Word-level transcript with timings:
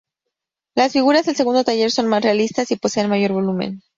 Las 0.75 0.93
figuras 0.93 1.27
del 1.27 1.35
segundo 1.35 1.63
taller 1.63 1.91
son 1.91 2.07
más 2.07 2.23
realistas 2.23 2.71
y 2.71 2.75
poseen 2.75 3.07
mayor 3.07 3.33
volumen. 3.33 3.81